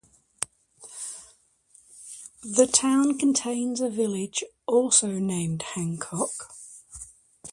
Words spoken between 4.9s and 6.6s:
named Hancock.